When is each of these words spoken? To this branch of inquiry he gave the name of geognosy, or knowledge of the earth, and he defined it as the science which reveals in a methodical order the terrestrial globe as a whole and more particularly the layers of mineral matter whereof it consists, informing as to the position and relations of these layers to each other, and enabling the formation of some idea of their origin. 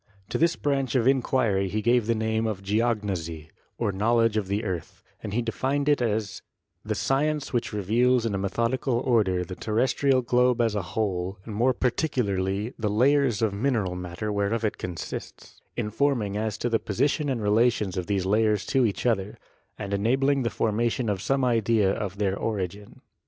To 0.29 0.39
this 0.39 0.55
branch 0.55 0.95
of 0.95 1.07
inquiry 1.07 1.67
he 1.69 1.83
gave 1.83 2.07
the 2.07 2.15
name 2.15 2.47
of 2.47 2.63
geognosy, 2.63 3.49
or 3.77 3.91
knowledge 3.91 4.35
of 4.35 4.47
the 4.47 4.63
earth, 4.63 5.03
and 5.21 5.31
he 5.31 5.43
defined 5.43 5.87
it 5.87 6.01
as 6.01 6.41
the 6.83 6.95
science 6.95 7.53
which 7.53 7.71
reveals 7.71 8.25
in 8.25 8.33
a 8.33 8.37
methodical 8.39 8.95
order 8.95 9.45
the 9.45 9.53
terrestrial 9.55 10.23
globe 10.23 10.59
as 10.59 10.73
a 10.73 10.81
whole 10.81 11.37
and 11.45 11.53
more 11.53 11.71
particularly 11.71 12.73
the 12.79 12.89
layers 12.89 13.43
of 13.43 13.53
mineral 13.53 13.93
matter 13.95 14.31
whereof 14.31 14.65
it 14.65 14.79
consists, 14.79 15.61
informing 15.77 16.35
as 16.35 16.57
to 16.57 16.67
the 16.67 16.79
position 16.79 17.29
and 17.29 17.43
relations 17.43 17.95
of 17.95 18.07
these 18.07 18.25
layers 18.25 18.65
to 18.65 18.87
each 18.87 19.05
other, 19.05 19.37
and 19.77 19.93
enabling 19.93 20.41
the 20.41 20.49
formation 20.49 21.09
of 21.09 21.21
some 21.21 21.45
idea 21.45 21.91
of 21.91 22.17
their 22.17 22.35
origin. 22.35 23.01